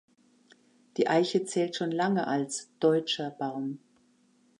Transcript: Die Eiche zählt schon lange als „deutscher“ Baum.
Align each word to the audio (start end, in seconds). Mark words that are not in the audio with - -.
Die 0.97 1.07
Eiche 1.07 1.43
zählt 1.43 1.75
schon 1.75 1.91
lange 1.91 2.25
als 2.25 2.71
„deutscher“ 2.79 3.29
Baum. 3.29 3.77